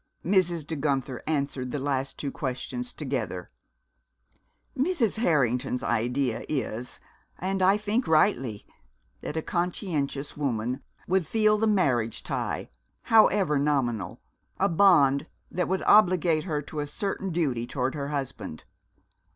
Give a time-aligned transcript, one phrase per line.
[0.25, 0.65] Mrs.
[0.65, 3.51] De Guenther answered the last two questions together.
[4.75, 5.17] "Mrs.
[5.17, 6.99] Harrington's idea is,
[7.37, 8.65] and I think rightly,
[9.21, 12.71] that a conscientious woman would feel the marriage tie,
[13.13, 14.19] however nominal,
[14.59, 18.63] a bond that would obligate her to a certain duty toward her husband.